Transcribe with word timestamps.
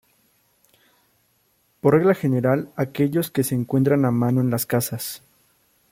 Por 1.79 1.93
regla 1.93 2.15
general 2.15 2.71
aquellos 2.75 3.29
que 3.29 3.43
se 3.43 3.53
encuentran 3.53 4.03
a 4.05 4.09
mano 4.09 4.41
en 4.41 4.49
las 4.49 4.65
casas. 4.65 5.21